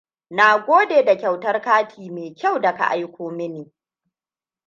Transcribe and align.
Na 0.29 0.57
gode 0.59 1.03
da 1.03 1.17
kyautar 1.17 1.61
kati 1.61 2.09
mai 2.09 2.33
kyau 2.33 2.59
da 2.61 2.75
ka 2.75 2.85
aiko 2.89 3.29
mini. 3.31 3.73